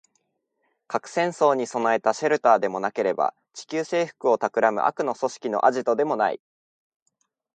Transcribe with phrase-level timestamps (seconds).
[0.87, 6.41] 核戦争に備えたシェルターでもなければ、地球制服を企む悪の組織のアジトでもない